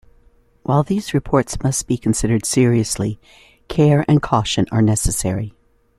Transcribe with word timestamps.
While 0.63 0.81
these 0.81 1.13
reports 1.13 1.61
must 1.61 1.85
be 1.85 1.95
considered 1.95 2.43
seriously, 2.43 3.19
care 3.67 4.03
and 4.07 4.19
caution 4.19 4.65
are 4.71 4.81
necessary. 4.81 5.53